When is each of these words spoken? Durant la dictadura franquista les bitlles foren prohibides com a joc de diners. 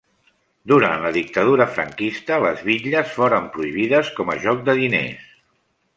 Durant 0.71 1.03
la 1.03 1.11
dictadura 1.17 1.67
franquista 1.75 2.39
les 2.45 2.65
bitlles 2.71 3.13
foren 3.21 3.45
prohibides 3.59 4.11
com 4.21 4.37
a 4.37 4.39
joc 4.47 4.65
de 4.71 4.77
diners. 4.85 5.29